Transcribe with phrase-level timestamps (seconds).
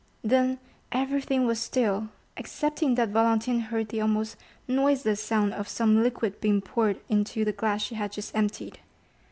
[0.23, 0.57] Then
[0.91, 4.35] everything was still, excepting that Valentine heard the almost
[4.67, 8.79] noiseless sound of some liquid being poured into the glass she had just emptied.